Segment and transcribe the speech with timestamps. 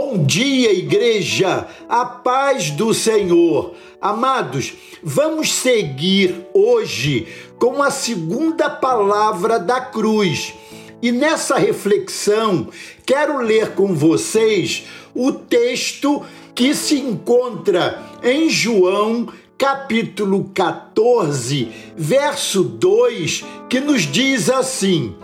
[0.00, 3.74] Bom dia, igreja, a paz do Senhor.
[4.00, 7.26] Amados, vamos seguir hoje
[7.58, 10.54] com a segunda palavra da cruz.
[11.02, 12.68] E nessa reflexão,
[13.04, 16.24] quero ler com vocês o texto
[16.54, 19.26] que se encontra em João,
[19.58, 25.16] capítulo 14, verso 2, que nos diz assim: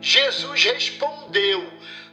[0.00, 1.72] Jesus respondeu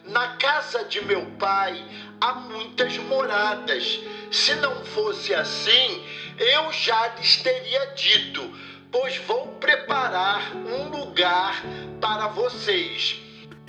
[0.10, 1.84] na casa de meu pai
[2.20, 4.00] há muitas moradas.
[4.32, 6.02] Se não fosse assim,
[6.38, 8.50] eu já lhes teria dito,
[8.92, 11.64] pois vou preparar um lugar
[12.02, 13.18] para vocês.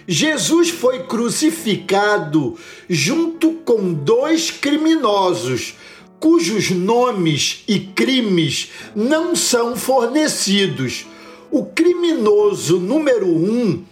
[0.07, 5.75] Jesus foi crucificado junto com dois criminosos,
[6.19, 11.07] cujos nomes e crimes não são fornecidos.
[11.51, 13.85] O criminoso número um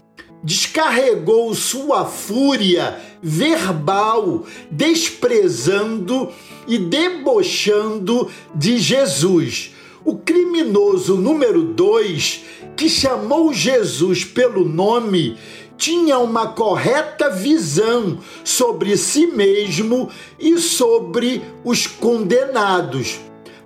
[0.43, 6.31] descarregou sua fúria verbal, desprezando
[6.67, 9.75] e debochando de Jesus.
[10.05, 12.45] O criminoso número dois,
[12.77, 15.37] que chamou Jesus pelo nome,
[15.77, 23.21] tinha uma correta visão sobre si mesmo e sobre os condenados.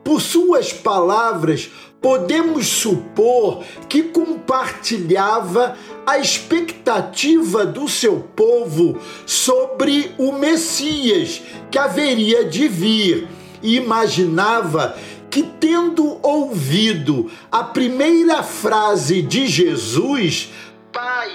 [0.04, 1.70] Por suas palavras,
[2.02, 12.66] podemos supor que compartilhava a expectativa do seu povo sobre o Messias que haveria de
[12.66, 13.28] vir.
[13.62, 14.98] E imaginava
[15.30, 20.50] que, tendo ouvido a primeira frase de Jesus,
[20.92, 21.30] Pai,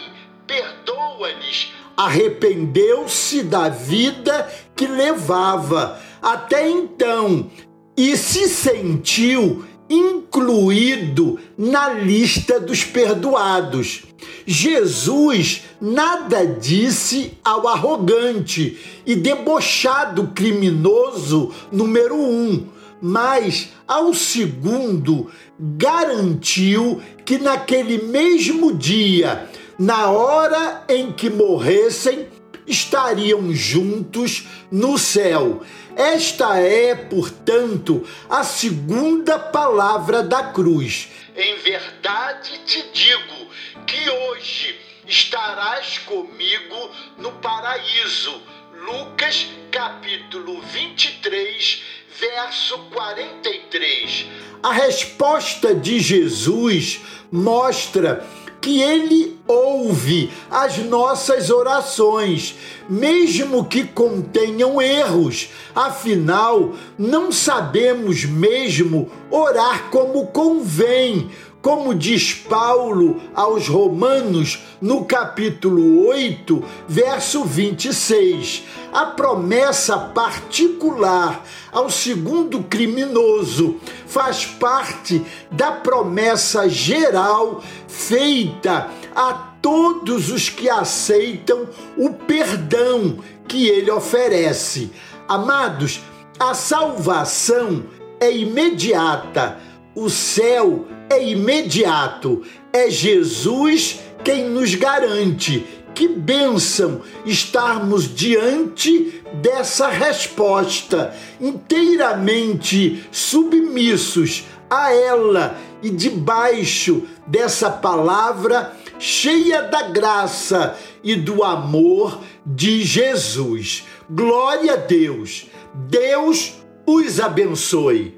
[0.45, 5.99] perdoa-lhes, arrependeu-se da vida que levava.
[6.21, 7.49] Até então
[7.95, 14.03] e se sentiu incluído na lista dos perdoados.
[14.45, 22.65] Jesus nada disse ao arrogante e debochado criminoso número um,
[23.01, 32.27] mas ao segundo garantiu que naquele mesmo dia, na hora em que morressem,
[32.67, 35.63] estariam juntos no céu.
[35.95, 41.07] Esta é, portanto, a segunda palavra da cruz.
[41.35, 43.47] Em verdade te digo
[43.85, 48.41] que hoje estarás comigo no paraíso.
[48.85, 51.83] Lucas capítulo 23,
[52.19, 54.25] verso 43.
[54.63, 57.01] A resposta de Jesus
[57.31, 58.25] mostra
[58.67, 62.53] que Ele ouve as nossas orações,
[62.89, 65.47] mesmo que contenham erros.
[65.73, 71.29] Afinal, não sabemos mesmo orar como convém
[71.67, 78.63] como diz Paulo aos Romanos no capítulo 8, verso 26,
[78.93, 90.47] a promessa particular ao segundo criminoso faz parte da promessa geral feita a todos os
[90.47, 91.67] que aceitam
[91.97, 94.89] o perdão que ele oferece.
[95.27, 95.99] Amados,
[96.39, 97.83] a salvação
[98.21, 99.59] é imediata,
[99.97, 102.43] o céu é imediato.
[102.71, 105.65] É Jesus quem nos garante.
[105.95, 119.63] Que bênção estarmos diante dessa resposta, inteiramente submissos a ela e debaixo dessa palavra cheia
[119.63, 123.83] da graça e do amor de Jesus.
[124.07, 125.47] Glória a Deus.
[125.73, 126.53] Deus
[126.85, 128.16] os abençoe.